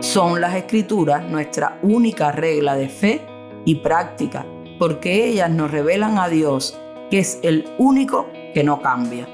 [0.00, 3.26] Son las escrituras nuestra única regla de fe
[3.64, 4.46] y práctica,
[4.78, 6.78] porque ellas nos revelan a Dios,
[7.10, 9.28] que es el único que no cambia.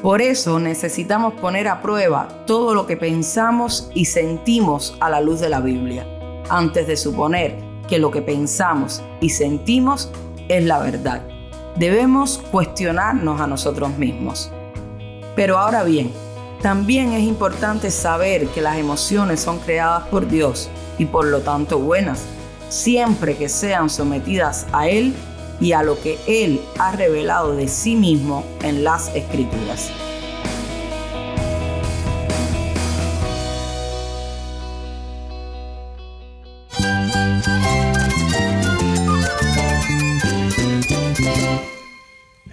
[0.00, 5.40] Por eso necesitamos poner a prueba todo lo que pensamos y sentimos a la luz
[5.40, 6.06] de la Biblia,
[6.48, 10.10] antes de suponer que lo que pensamos y sentimos
[10.48, 11.22] es la verdad.
[11.76, 14.50] Debemos cuestionarnos a nosotros mismos.
[15.36, 16.10] Pero ahora bien,
[16.62, 21.78] también es importante saber que las emociones son creadas por Dios y por lo tanto
[21.78, 22.20] buenas,
[22.68, 25.14] siempre que sean sometidas a Él
[25.60, 29.90] y a lo que Él ha revelado de sí mismo en las Escrituras.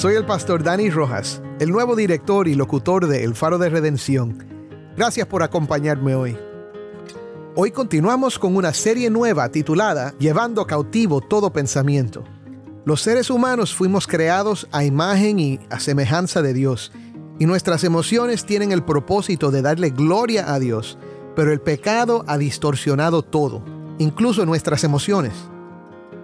[0.00, 4.46] Soy el pastor Dani Rojas, el nuevo director y locutor de El Faro de Redención.
[4.96, 6.38] Gracias por acompañarme hoy.
[7.54, 12.24] Hoy continuamos con una serie nueva titulada Llevando cautivo todo pensamiento.
[12.86, 16.92] Los seres humanos fuimos creados a imagen y a semejanza de Dios,
[17.38, 20.96] y nuestras emociones tienen el propósito de darle gloria a Dios,
[21.36, 23.62] pero el pecado ha distorsionado todo,
[23.98, 25.34] incluso nuestras emociones.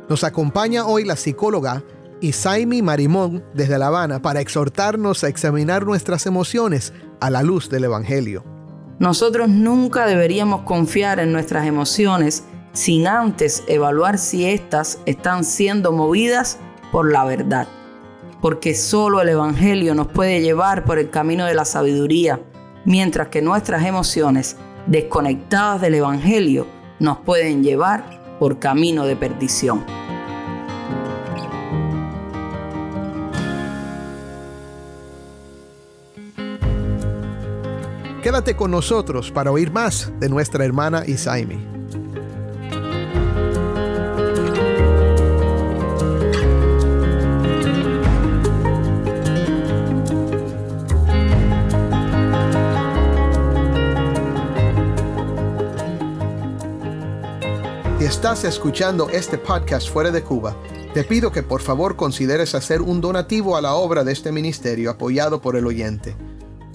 [0.08, 1.82] Nos acompaña hoy la psicóloga
[2.20, 7.84] Isaimi Marimón desde La Habana para exhortarnos a examinar nuestras emociones a la luz del
[7.84, 8.44] Evangelio.
[8.98, 16.58] Nosotros nunca deberíamos confiar en nuestras emociones sin antes evaluar si éstas están siendo movidas
[16.92, 17.68] por la verdad.
[18.40, 22.40] Porque solo el Evangelio nos puede llevar por el camino de la sabiduría,
[22.84, 24.56] mientras que nuestras emociones,
[24.86, 26.66] desconectadas del Evangelio,
[26.98, 30.05] nos pueden llevar por camino de perdición.
[38.36, 41.56] Quédate con nosotros para oír más de nuestra hermana Isaimi.
[57.98, 60.54] Si estás escuchando este podcast fuera de Cuba,
[60.92, 64.90] te pido que por favor consideres hacer un donativo a la obra de este ministerio
[64.90, 66.14] apoyado por el oyente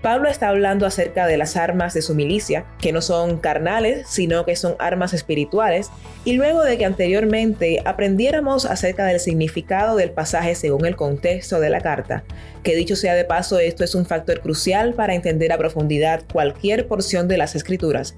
[0.02, 4.44] Pablo está hablando acerca de las armas de su milicia, que no son carnales, sino
[4.44, 5.90] que son armas espirituales,
[6.24, 11.70] y luego de que anteriormente aprendiéramos acerca del significado del pasaje según el contexto de
[11.70, 12.24] la carta,
[12.62, 16.86] que dicho sea de paso, esto es un factor crucial para entender a profundidad cualquier
[16.86, 18.14] porción de las escrituras.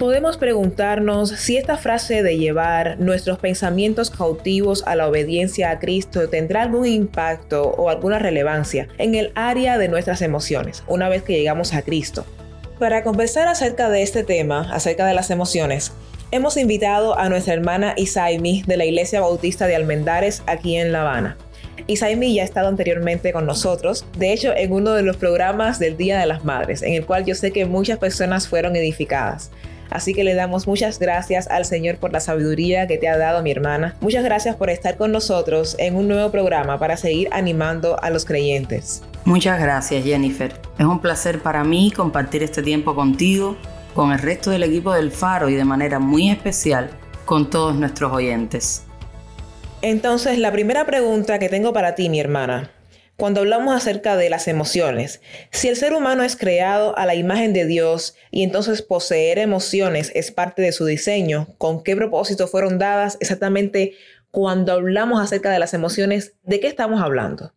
[0.00, 6.30] Podemos preguntarnos si esta frase de llevar nuestros pensamientos cautivos a la obediencia a Cristo
[6.30, 11.34] tendrá algún impacto o alguna relevancia en el área de nuestras emociones una vez que
[11.34, 12.24] llegamos a Cristo.
[12.78, 15.92] Para conversar acerca de este tema, acerca de las emociones,
[16.30, 21.02] hemos invitado a nuestra hermana Isaimi de la Iglesia Bautista de Almendares aquí en La
[21.02, 21.36] Habana.
[21.88, 25.98] Isaimi ya ha estado anteriormente con nosotros, de hecho en uno de los programas del
[25.98, 29.50] Día de las Madres, en el cual yo sé que muchas personas fueron edificadas.
[29.90, 33.42] Así que le damos muchas gracias al Señor por la sabiduría que te ha dado
[33.42, 33.96] mi hermana.
[34.00, 38.24] Muchas gracias por estar con nosotros en un nuevo programa para seguir animando a los
[38.24, 39.02] creyentes.
[39.24, 40.52] Muchas gracias Jennifer.
[40.78, 43.56] Es un placer para mí compartir este tiempo contigo,
[43.94, 46.90] con el resto del equipo del Faro y de manera muy especial
[47.24, 48.84] con todos nuestros oyentes.
[49.82, 52.70] Entonces, la primera pregunta que tengo para ti, mi hermana,
[53.20, 55.20] cuando hablamos acerca de las emociones,
[55.50, 60.10] si el ser humano es creado a la imagen de Dios y entonces poseer emociones
[60.14, 63.92] es parte de su diseño, ¿con qué propósito fueron dadas exactamente
[64.30, 66.32] cuando hablamos acerca de las emociones?
[66.44, 67.52] ¿De qué estamos hablando?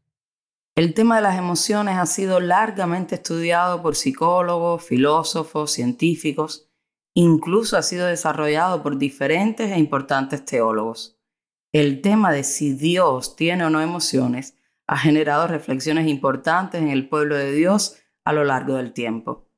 [0.75, 6.68] El tema de las emociones ha sido largamente estudiado por psicólogos, filósofos, científicos,
[7.13, 11.18] incluso ha sido desarrollado por diferentes e importantes teólogos.
[11.71, 14.57] El tema de si Dios tiene o no emociones
[14.88, 19.50] ha generado reflexiones importantes en el pueblo de Dios a lo largo del tiempo.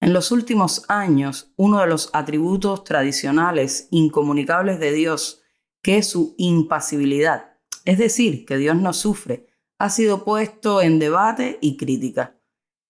[0.00, 5.42] En los últimos años, uno de los atributos tradicionales incomunicables de Dios,
[5.82, 7.54] que es su impasibilidad,
[7.84, 9.46] es decir, que Dios no sufre,
[9.78, 12.38] ha sido puesto en debate y crítica.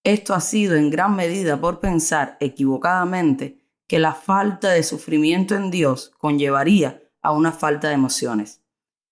[0.02, 5.70] Esto ha sido en gran medida por pensar equivocadamente que la falta de sufrimiento en
[5.70, 8.63] Dios conllevaría a una falta de emociones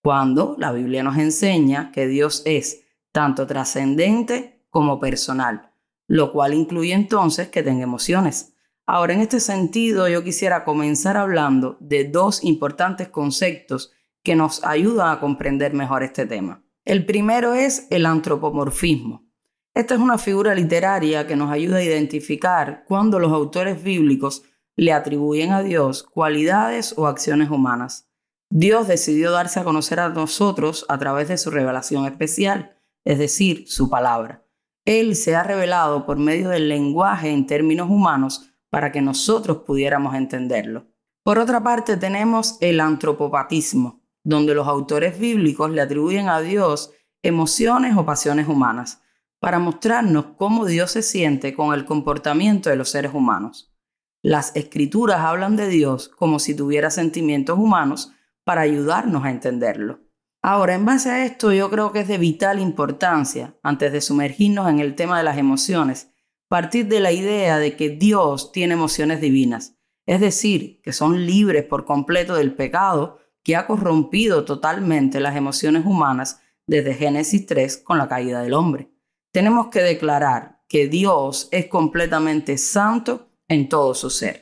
[0.02, 5.70] cuando la Biblia nos enseña que Dios es tanto trascendente como personal,
[6.08, 8.54] lo cual incluye entonces que tenga emociones.
[8.84, 13.92] Ahora, en este sentido, yo quisiera comenzar hablando de dos importantes conceptos
[14.24, 16.64] que nos ayudan a comprender mejor este tema.
[16.84, 19.24] El primero es el antropomorfismo.
[19.72, 24.42] Esta es una figura literaria que nos ayuda a identificar cuando los autores bíblicos
[24.74, 28.11] le atribuyen a Dios cualidades o acciones humanas.
[28.54, 33.64] Dios decidió darse a conocer a nosotros a través de su revelación especial, es decir,
[33.66, 34.44] su palabra.
[34.84, 40.14] Él se ha revelado por medio del lenguaje en términos humanos para que nosotros pudiéramos
[40.14, 40.84] entenderlo.
[41.22, 47.96] Por otra parte, tenemos el antropopatismo, donde los autores bíblicos le atribuyen a Dios emociones
[47.96, 49.00] o pasiones humanas,
[49.40, 53.72] para mostrarnos cómo Dios se siente con el comportamiento de los seres humanos.
[54.20, 58.12] Las escrituras hablan de Dios como si tuviera sentimientos humanos,
[58.44, 60.00] para ayudarnos a entenderlo.
[60.42, 64.68] Ahora, en base a esto, yo creo que es de vital importancia, antes de sumergirnos
[64.68, 66.12] en el tema de las emociones,
[66.48, 71.64] partir de la idea de que Dios tiene emociones divinas, es decir, que son libres
[71.64, 77.98] por completo del pecado que ha corrompido totalmente las emociones humanas desde Génesis 3 con
[77.98, 78.90] la caída del hombre.
[79.32, 84.41] Tenemos que declarar que Dios es completamente santo en todo su ser.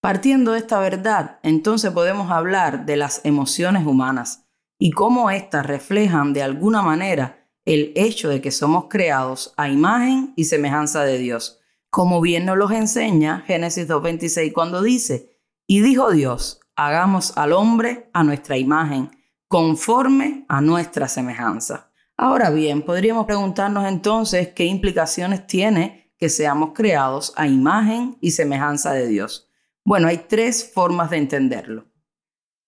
[0.00, 4.46] Partiendo de esta verdad, entonces podemos hablar de las emociones humanas
[4.78, 10.32] y cómo éstas reflejan de alguna manera el hecho de que somos creados a imagen
[10.36, 11.58] y semejanza de Dios,
[11.90, 15.36] como bien nos los enseña Génesis 2.26 cuando dice,
[15.66, 19.10] y dijo Dios, hagamos al hombre a nuestra imagen,
[19.48, 21.90] conforme a nuestra semejanza.
[22.16, 28.92] Ahora bien, podríamos preguntarnos entonces qué implicaciones tiene que seamos creados a imagen y semejanza
[28.92, 29.47] de Dios.
[29.88, 31.86] Bueno, hay tres formas de entenderlo.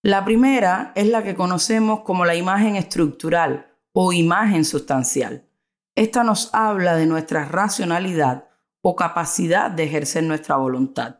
[0.03, 5.47] La primera es la que conocemos como la imagen estructural o imagen sustancial.
[5.95, 8.49] Esta nos habla de nuestra racionalidad
[8.81, 11.17] o capacidad de ejercer nuestra voluntad.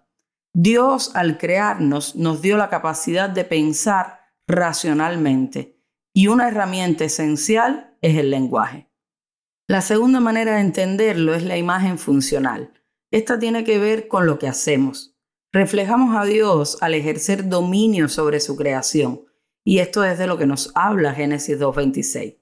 [0.55, 5.83] Dios al crearnos nos dio la capacidad de pensar racionalmente
[6.15, 8.91] y una herramienta esencial es el lenguaje.
[9.69, 12.73] La segunda manera de entenderlo es la imagen funcional.
[13.11, 15.20] Esta tiene que ver con lo que hacemos.
[15.53, 19.25] Reflejamos a Dios al ejercer dominio sobre su creación,
[19.65, 22.39] y esto es de lo que nos habla Génesis 2.26.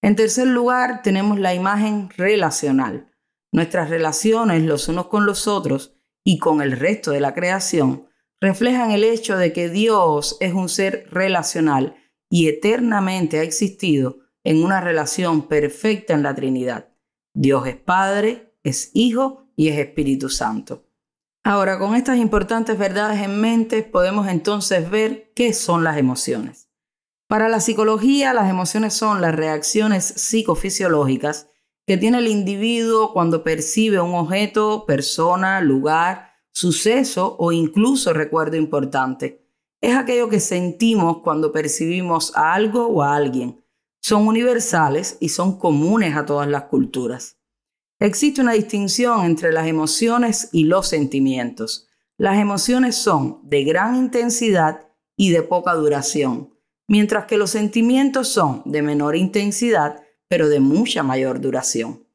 [0.00, 3.12] En tercer lugar, tenemos la imagen relacional.
[3.52, 8.08] Nuestras relaciones los unos con los otros y con el resto de la creación
[8.40, 11.96] reflejan el hecho de que Dios es un ser relacional
[12.30, 16.88] y eternamente ha existido en una relación perfecta en la Trinidad.
[17.34, 20.87] Dios es Padre, es Hijo y es Espíritu Santo.
[21.48, 26.68] Ahora, con estas importantes verdades en mente, podemos entonces ver qué son las emociones.
[27.26, 31.48] Para la psicología, las emociones son las reacciones psicofisiológicas
[31.86, 39.42] que tiene el individuo cuando percibe un objeto, persona, lugar, suceso o incluso recuerdo importante.
[39.80, 43.64] Es aquello que sentimos cuando percibimos a algo o a alguien.
[44.02, 47.37] Son universales y son comunes a todas las culturas.
[48.00, 51.88] Existe una distinción entre las emociones y los sentimientos.
[52.16, 56.54] Las emociones son de gran intensidad y de poca duración,
[56.86, 62.06] mientras que los sentimientos son de menor intensidad pero de mucha mayor duración.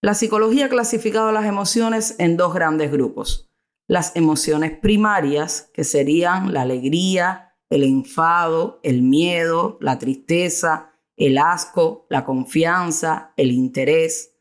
[0.00, 3.50] La psicología ha clasificado las emociones en dos grandes grupos.
[3.86, 12.06] Las emociones primarias, que serían la alegría, el enfado, el miedo, la tristeza, el asco,
[12.08, 14.37] la confianza, el interés.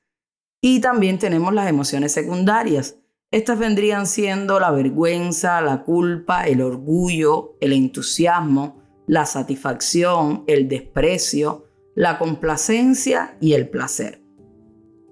[0.62, 2.98] Y también tenemos las emociones secundarias.
[3.32, 11.66] Estas vendrían siendo la vergüenza, la culpa, el orgullo, el entusiasmo, la satisfacción, el desprecio,
[11.96, 14.22] la complacencia y el placer.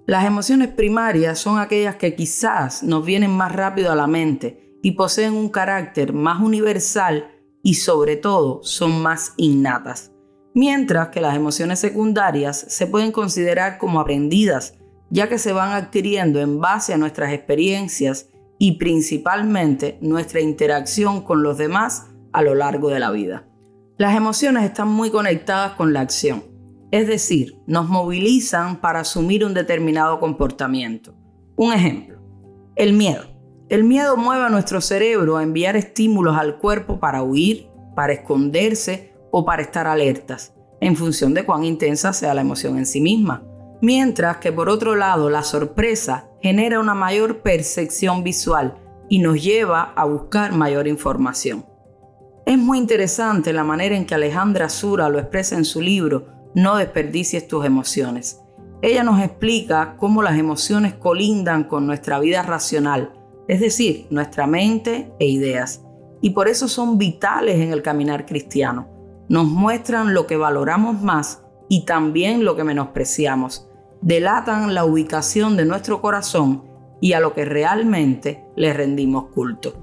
[0.06, 4.92] Las emociones primarias son aquellas que quizás nos vienen más rápido a la mente y
[4.92, 10.12] poseen un carácter más universal y sobre todo son más innatas,
[10.54, 14.78] mientras que las emociones secundarias se pueden considerar como aprendidas,
[15.10, 21.42] ya que se van adquiriendo en base a nuestras experiencias y principalmente nuestra interacción con
[21.42, 23.46] los demás a lo largo de la vida.
[23.98, 26.56] Las emociones están muy conectadas con la acción
[26.90, 31.14] es decir, nos movilizan para asumir un determinado comportamiento.
[31.56, 32.18] Un ejemplo,
[32.76, 33.24] el miedo.
[33.68, 39.12] El miedo mueve a nuestro cerebro a enviar estímulos al cuerpo para huir, para esconderse
[39.32, 43.42] o para estar alertas, en función de cuán intensa sea la emoción en sí misma.
[43.80, 48.78] Mientras que por otro lado la sorpresa genera una mayor percepción visual
[49.08, 51.66] y nos lleva a buscar mayor información.
[52.46, 56.76] Es muy interesante la manera en que Alejandra Sura lo expresa en su libro no
[56.76, 58.40] desperdicies tus emociones.
[58.80, 63.12] Ella nos explica cómo las emociones colindan con nuestra vida racional,
[63.46, 65.82] es decir, nuestra mente e ideas,
[66.22, 68.88] y por eso son vitales en el caminar cristiano.
[69.28, 73.68] Nos muestran lo que valoramos más y también lo que menospreciamos.
[74.00, 76.64] Delatan la ubicación de nuestro corazón
[77.00, 79.74] y a lo que realmente le rendimos culto.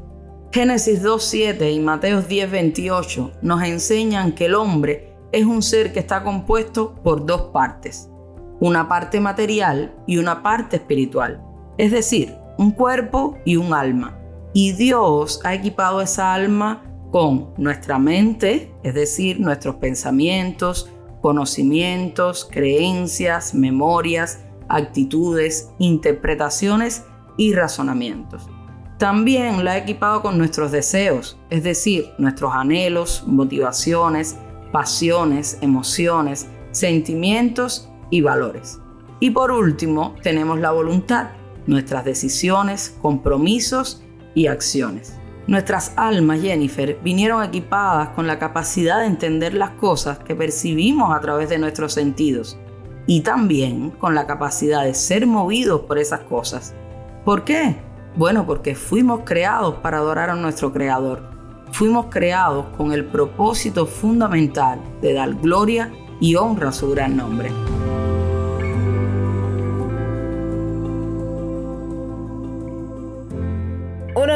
[0.52, 6.24] Génesis 2.7 y Mateos 10.28 nos enseñan que el hombre es un ser que está
[6.24, 8.10] compuesto por dos partes,
[8.60, 11.44] una parte material y una parte espiritual,
[11.78, 14.20] es decir, un cuerpo y un alma.
[14.54, 20.92] Y Dios ha equipado esa alma con nuestra mente, es decir, nuestros pensamientos,
[21.24, 27.06] conocimientos, creencias, memorias, actitudes, interpretaciones
[27.38, 28.50] y razonamientos.
[28.98, 34.36] También la ha equipado con nuestros deseos, es decir, nuestros anhelos, motivaciones,
[34.74, 38.82] pasiones, emociones, sentimientos y valores.
[39.22, 41.30] Y por último, tenemos la voluntad,
[41.68, 44.04] nuestras decisiones, compromisos
[44.36, 45.14] y acciones.
[45.48, 51.20] Nuestras almas, Jennifer, vinieron equipadas con la capacidad de entender las cosas que percibimos a
[51.20, 52.58] través de nuestros sentidos
[53.08, 56.74] y también con la capacidad de ser movidos por esas cosas.
[57.26, 57.76] ¿Por qué?
[58.16, 61.34] Bueno, porque fuimos creados para adorar a nuestro Creador
[61.74, 67.50] fuimos creados con el propósito fundamental de dar gloria y honra a su gran nombre.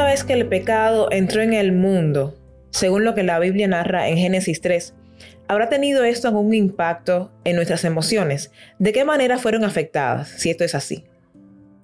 [0.08, 2.34] Vez que el pecado entró en el mundo,
[2.70, 4.96] según lo que la Biblia narra en Génesis 3,
[5.50, 8.52] ¿habrá tenido esto algún impacto en nuestras emociones?
[8.80, 11.04] ¿De qué manera fueron afectadas, si esto es así?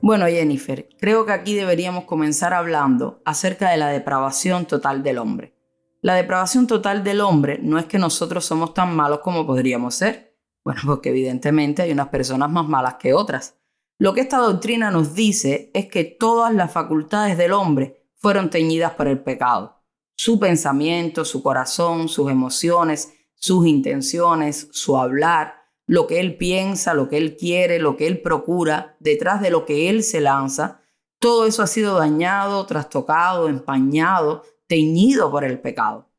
[0.01, 5.53] Bueno, Jennifer, creo que aquí deberíamos comenzar hablando acerca de la depravación total del hombre.
[6.01, 10.37] La depravación total del hombre no es que nosotros somos tan malos como podríamos ser.
[10.63, 13.57] Bueno, porque evidentemente hay unas personas más malas que otras.
[13.99, 18.93] Lo que esta doctrina nos dice es que todas las facultades del hombre fueron teñidas
[18.93, 19.83] por el pecado.
[20.15, 27.09] Su pensamiento, su corazón, sus emociones, sus intenciones, su hablar, lo que él piensa, lo
[27.09, 30.79] que él quiere, lo que él procura, detrás de lo que él se lanza,
[31.19, 36.09] todo eso ha sido dañado, trastocado, empañado, teñido por el pecado.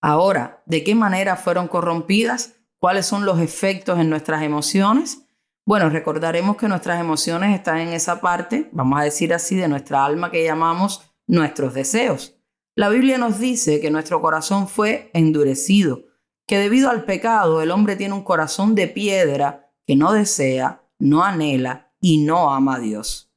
[0.00, 2.56] Ahora, ¿de qué manera fueron corrompidas?
[2.80, 5.28] ¿Cuáles son los efectos en nuestras emociones?
[5.64, 10.04] Bueno, recordaremos que nuestras emociones están en esa parte, vamos a decir así, de nuestra
[10.04, 12.36] alma que llamamos nuestros deseos.
[12.74, 16.04] La Biblia nos dice que nuestro corazón fue endurecido,
[16.46, 21.22] que debido al pecado el hombre tiene un corazón de piedra que no desea, no
[21.22, 23.32] anhela y no ama a Dios.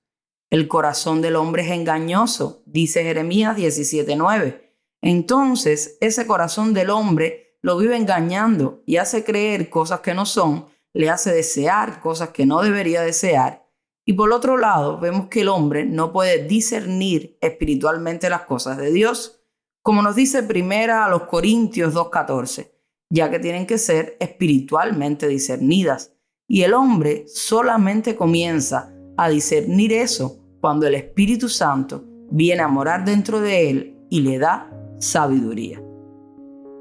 [0.50, 4.74] El corazón del hombre es engañoso, dice Jeremías 17:9.
[5.01, 10.65] Entonces, ese corazón del hombre lo vive engañando y hace creer cosas que no son,
[10.94, 13.66] le hace desear cosas que no debería desear,
[14.07, 18.89] Y por otro lado, vemos que el hombre no puede discernir espiritualmente las cosas de
[18.89, 19.41] Dios,
[19.83, 22.71] como nos dice primera a los Corintios 2.14,
[23.09, 26.13] ya que tienen que ser espiritualmente discernidas.
[26.47, 33.03] Y el hombre solamente comienza a discernir eso cuando el Espíritu Santo viene a morar
[33.03, 35.81] dentro de él y le da sabiduría.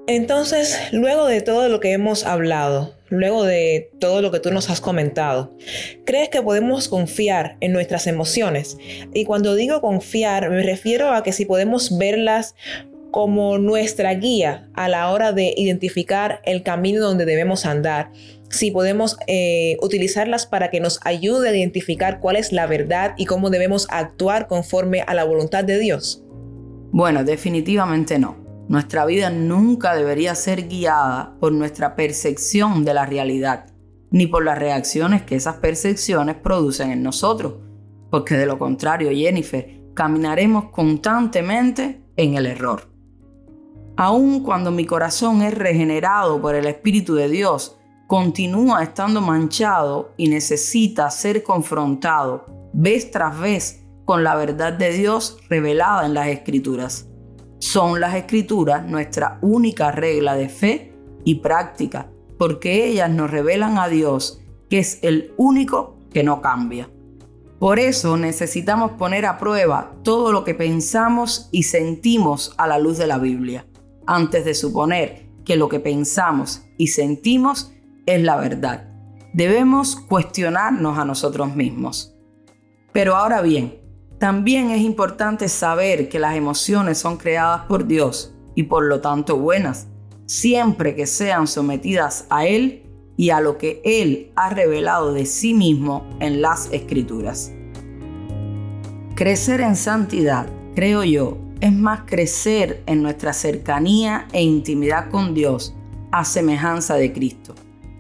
[0.09, 4.71] Entonces, luego de todo lo que hemos hablado, luego de todo lo que tú nos
[4.71, 5.53] has comentado,
[6.05, 8.79] ¿crees que podemos confiar en nuestras emociones?
[9.13, 12.55] Y cuando digo confiar, me refiero a que si podemos verlas
[13.11, 18.13] como nuestra guía a la hora de identificar el camino donde debemos andar,
[18.49, 23.25] si podemos eh, utilizarlas para que nos ayude a identificar cuál es la verdad y
[23.25, 26.23] cómo debemos actuar conforme a la voluntad de Dios.
[26.93, 28.46] Bueno, definitivamente no.
[28.69, 33.67] Nuestra vida nunca debería ser guiada por nuestra percepción de la realidad,
[34.11, 37.55] ni por las reacciones que esas percepciones producen en nosotros,
[38.11, 42.91] porque de lo contrario, Jennifer, caminaremos constantemente en el error.
[43.97, 50.29] Aun cuando mi corazón es regenerado por el Espíritu de Dios, continúa estando manchado y
[50.29, 57.09] necesita ser confrontado vez tras vez con la verdad de Dios revelada en las Escrituras.
[57.59, 60.93] Son las escrituras nuestra única regla de fe
[61.25, 66.91] y práctica, porque ellas nos revelan a Dios, que es el único que no cambia.
[67.59, 72.99] Por eso necesitamos poner a prueba todo lo que pensamos y sentimos a la luz
[72.99, 73.67] de la Biblia,
[74.07, 77.73] antes de suponer que lo que pensamos y sentimos
[78.05, 78.91] es la verdad.
[79.33, 82.15] Debemos cuestionarnos a nosotros mismos.
[82.93, 83.81] Pero ahora bien,
[84.19, 89.37] también es importante saber que las emociones son creadas por Dios y por lo tanto
[89.37, 89.89] buenas,
[90.25, 92.83] siempre que sean sometidas a Él
[93.19, 97.53] y a lo que Él ha revelado de sí mismo en las Escrituras.
[99.15, 105.75] Crecer en santidad, creo yo, es más crecer en nuestra cercanía e intimidad con Dios
[106.11, 107.55] a semejanza de Cristo.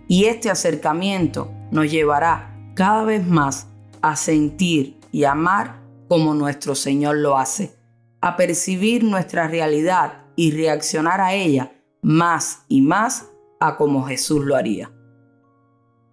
[0.08, 3.66] Y este acercamiento nos llevará cada vez más
[4.02, 7.76] a sentir y amar como nuestro Señor lo hace,
[8.20, 14.56] a percibir nuestra realidad y reaccionar a ella más y más a como Jesús lo
[14.56, 14.92] haría.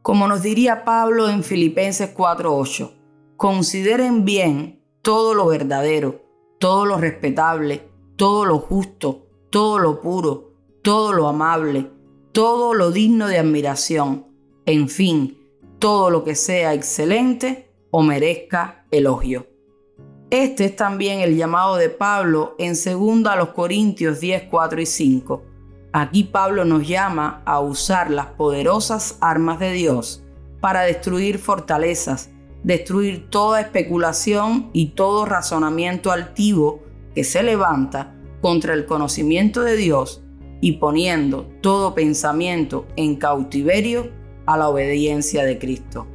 [0.02, 2.92] Como nos diría Pablo en Filipenses 4:8,
[3.38, 6.22] consideren bien todo lo verdadero,
[6.60, 11.90] todo lo respetable, todo lo justo, todo lo puro, todo lo amable,
[12.32, 14.28] todo lo digno de admiración,
[14.66, 15.38] en fin,
[15.80, 19.53] todo lo que sea excelente o merezca elogio.
[20.34, 24.86] Este es también el llamado de Pablo en 2 a los Corintios 10, 4 y
[24.88, 25.44] 5.
[25.92, 30.24] Aquí Pablo nos llama a usar las poderosas armas de Dios
[30.60, 32.32] para destruir fortalezas,
[32.64, 36.82] destruir toda especulación y todo razonamiento altivo
[37.14, 40.24] que se levanta contra el conocimiento de Dios
[40.62, 44.10] y poniendo todo pensamiento en cautiverio
[44.48, 46.08] a la obediencia de Cristo.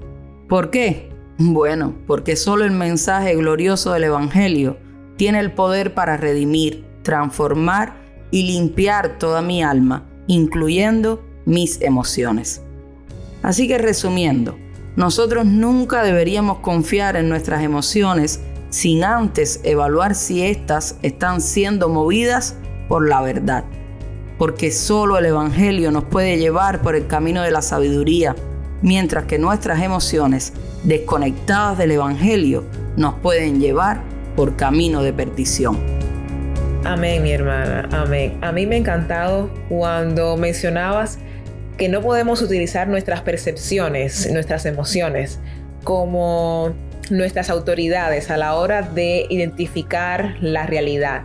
[0.48, 1.17] ¿Por qué?
[1.40, 4.76] Bueno, porque solo el mensaje glorioso del Evangelio
[5.16, 7.94] tiene el poder para redimir, transformar
[8.32, 12.60] y limpiar toda mi alma, incluyendo mis emociones.
[13.42, 14.58] Así que resumiendo,
[14.96, 22.56] nosotros nunca deberíamos confiar en nuestras emociones sin antes evaluar si éstas están siendo movidas
[22.88, 23.64] por la verdad.
[24.38, 28.34] Porque solo el Evangelio nos puede llevar por el camino de la sabiduría,
[28.82, 30.52] mientras que nuestras emociones
[30.84, 32.64] desconectadas del Evangelio
[32.96, 34.00] nos pueden llevar
[34.36, 35.78] por camino de perdición.
[36.84, 38.38] Amén, mi hermana, amén.
[38.40, 41.18] A mí me ha encantado cuando mencionabas
[41.76, 45.38] que no podemos utilizar nuestras percepciones, nuestras emociones,
[45.84, 46.74] como
[47.10, 51.22] nuestras autoridades a la hora de identificar la realidad.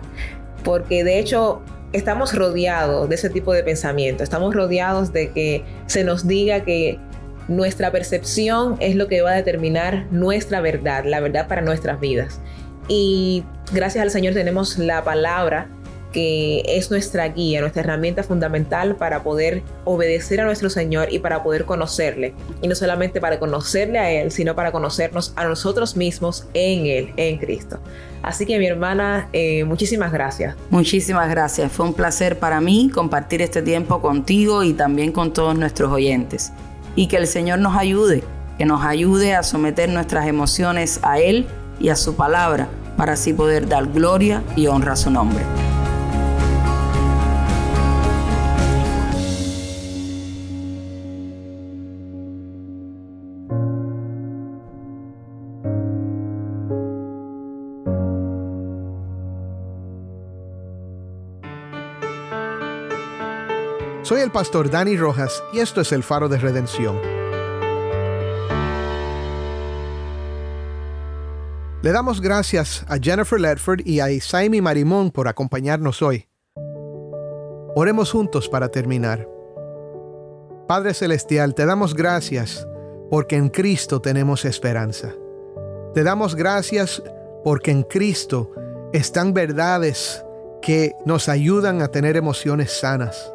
[0.63, 1.61] Porque de hecho
[1.91, 6.99] estamos rodeados de ese tipo de pensamiento, estamos rodeados de que se nos diga que
[7.47, 12.39] nuestra percepción es lo que va a determinar nuestra verdad, la verdad para nuestras vidas.
[12.87, 15.69] Y gracias al Señor tenemos la palabra
[16.13, 21.43] que es nuestra guía, nuestra herramienta fundamental para poder obedecer a nuestro Señor y para
[21.43, 22.35] poder conocerle.
[22.61, 27.13] Y no solamente para conocerle a Él, sino para conocernos a nosotros mismos en Él,
[27.17, 27.79] en Cristo.
[28.21, 30.55] Así que mi hermana, eh, muchísimas gracias.
[30.69, 31.71] Muchísimas gracias.
[31.71, 36.53] Fue un placer para mí compartir este tiempo contigo y también con todos nuestros oyentes
[36.95, 38.23] y que el Señor nos ayude,
[38.57, 41.47] que nos ayude a someter nuestras emociones a Él
[41.79, 45.43] y a su palabra, para así poder dar gloria y honra a su nombre.
[64.03, 66.99] Soy el pastor Dani Rojas y esto es el faro de redención.
[71.81, 76.27] Le damos gracias a Jennifer Ledford y a Isaimi Marimón por acompañarnos hoy.
[77.75, 79.25] Oremos juntos para terminar.
[80.67, 82.67] Padre Celestial, te damos gracias
[83.09, 85.13] porque en Cristo tenemos esperanza.
[85.93, 87.01] Te damos gracias
[87.45, 88.51] porque en Cristo
[88.91, 90.25] están verdades
[90.61, 93.33] que nos ayudan a tener emociones sanas.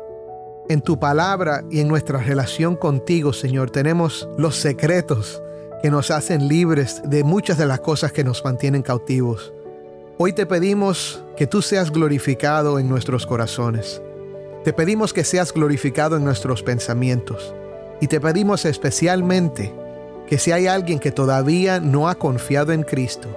[0.70, 5.42] En tu palabra y en nuestra relación contigo, Señor, tenemos los secretos
[5.82, 9.54] que nos hacen libres de muchas de las cosas que nos mantienen cautivos.
[10.18, 14.02] Hoy te pedimos que tú seas glorificado en nuestros corazones.
[14.62, 17.54] Te pedimos que seas glorificado en nuestros pensamientos.
[18.02, 19.72] Y te pedimos especialmente
[20.26, 23.28] que si hay alguien que todavía no ha confiado en Cristo,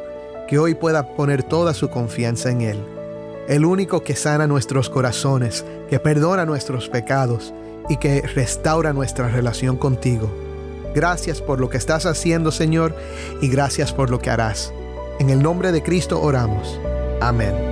[0.50, 3.01] que hoy pueda poner toda su confianza en Él.
[3.48, 7.54] El único que sana nuestros corazones, que perdona nuestros pecados
[7.90, 10.30] y que restaura nuestra relación contigo.
[10.94, 12.96] Gracias por lo que estás haciendo, Señor,
[13.42, 14.74] y gracias por lo que harás.
[15.20, 16.80] En el nombre de Cristo oramos.
[17.22, 17.71] Amén.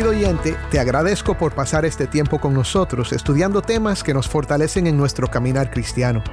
[0.00, 4.86] Querido oyente, te agradezco por pasar este tiempo con nosotros estudiando temas que nos fortalecen
[4.86, 6.24] en nuestro caminar cristiano.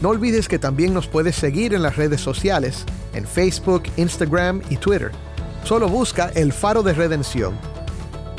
[0.00, 4.78] No olvides que también nos puedes seguir en las redes sociales, en Facebook, Instagram y
[4.78, 5.12] Twitter.
[5.64, 7.71] Solo busca El Faro de Redención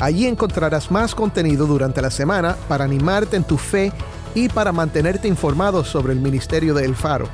[0.00, 3.92] Allí encontrarás más contenido durante la semana para animarte en tu fe
[4.34, 7.28] y para mantenerte informado sobre el ministerio de El Faro.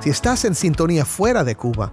[0.00, 1.92] Si estás en sintonía fuera de Cuba,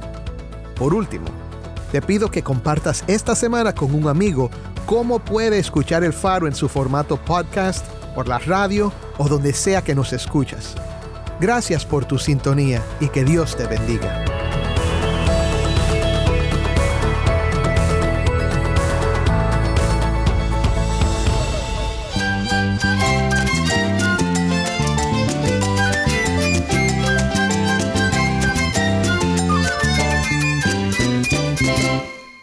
[0.81, 1.27] Por último,
[1.91, 4.49] te pido que compartas esta semana con un amigo
[4.87, 9.83] cómo puede escuchar el faro en su formato podcast, por la radio o donde sea
[9.83, 10.73] que nos escuchas.
[11.39, 14.30] Gracias por tu sintonía y que Dios te bendiga.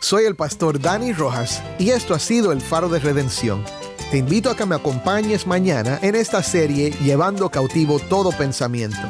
[0.08, 3.62] Soy el pastor Dani Rojas y esto ha sido el Faro de Redención.
[4.10, 9.06] Te invito a que me acompañes mañana en esta serie Llevando cautivo todo pensamiento.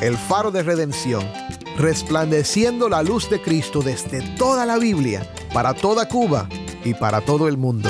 [0.00, 1.22] El Faro de Redención,
[1.76, 6.48] resplandeciendo la luz de Cristo desde toda la Biblia, para toda Cuba
[6.84, 7.88] y para todo el mundo.